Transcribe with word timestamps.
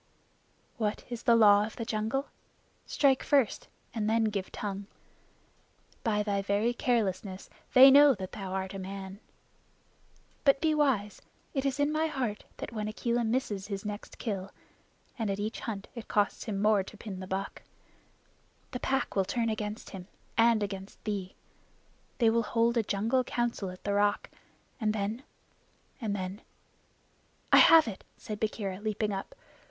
"What 0.77 1.03
is 1.11 1.21
the 1.21 1.35
Law 1.35 1.63
of 1.63 1.75
the 1.75 1.85
Jungle? 1.85 2.29
Strike 2.87 3.21
first 3.21 3.67
and 3.93 4.09
then 4.09 4.23
give 4.23 4.51
tongue. 4.51 4.87
By 6.03 6.23
thy 6.23 6.41
very 6.41 6.73
carelessness 6.73 7.51
they 7.75 7.91
know 7.91 8.15
that 8.15 8.31
thou 8.31 8.51
art 8.51 8.73
a 8.73 8.79
man. 8.79 9.19
But 10.43 10.59
be 10.59 10.73
wise. 10.73 11.21
It 11.53 11.65
is 11.67 11.79
in 11.79 11.91
my 11.91 12.07
heart 12.07 12.45
that 12.57 12.71
when 12.71 12.87
Akela 12.87 13.23
misses 13.23 13.67
his 13.67 13.85
next 13.85 14.17
kill 14.17 14.49
and 15.19 15.29
at 15.29 15.37
each 15.39 15.59
hunt 15.59 15.87
it 15.93 16.07
costs 16.07 16.45
him 16.45 16.59
more 16.59 16.81
to 16.81 16.97
pin 16.97 17.19
the 17.19 17.27
buck 17.27 17.61
the 18.71 18.79
Pack 18.79 19.15
will 19.15 19.23
turn 19.23 19.49
against 19.49 19.91
him 19.91 20.07
and 20.35 20.63
against 20.63 21.03
thee. 21.03 21.35
They 22.17 22.31
will 22.31 22.41
hold 22.41 22.75
a 22.75 22.81
jungle 22.81 23.23
Council 23.23 23.69
at 23.69 23.83
the 23.83 23.93
Rock, 23.93 24.31
and 24.79 24.93
then 24.93 25.21
and 26.01 26.15
then 26.15 26.41
I 27.53 27.59
have 27.59 27.87
it!" 27.87 28.03
said 28.17 28.39
Bagheera, 28.39 28.79
leaping 28.81 29.13
up. 29.13 29.35